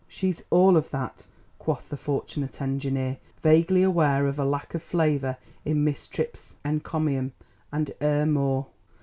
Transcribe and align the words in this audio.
"She's 0.07 0.43
all 0.49 0.77
of 0.77 0.89
that," 0.89 1.27
quoth 1.59 1.87
the 1.89 1.95
fortunate 1.95 2.59
engineer, 2.59 3.17
vaguely 3.43 3.83
aware 3.83 4.25
of 4.25 4.39
a 4.39 4.45
lack 4.45 4.73
of 4.73 4.81
flavour 4.81 5.37
in 5.63 5.83
Miss 5.83 6.07
Tripp's 6.07 6.55
encomium, 6.65 7.33
"and 7.71 7.93
er 8.01 8.25
more." 8.25 8.65